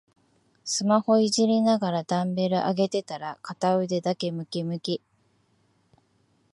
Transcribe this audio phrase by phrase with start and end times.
[0.65, 4.99] スマホいじりながらダンベル上げてたら片腕だけムキムキ